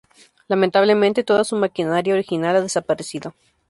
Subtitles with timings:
[0.47, 3.35] Lamentablemente toda su maquinaria original ha desaparecido.